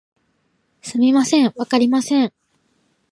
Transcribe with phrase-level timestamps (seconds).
[0.81, 2.33] すみません、わかりません